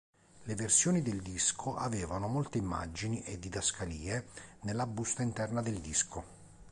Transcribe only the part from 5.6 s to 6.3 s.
del disco.